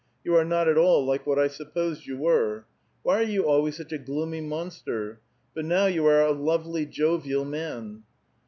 [0.23, 2.65] You are not at all like what I supiK)sed you were.
[3.03, 5.19] Why are you always such a gloomy monster?
[5.53, 8.01] But now you are a lovely, jovial man."